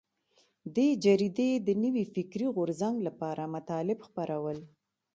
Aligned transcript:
دې 0.75 0.87
جریدې 1.03 1.51
د 1.67 1.69
نوي 1.83 2.05
فکري 2.13 2.47
غورځنګ 2.55 2.95
لپاره 3.07 3.51
مطالب 3.55 3.99
خپرول. 4.07 4.57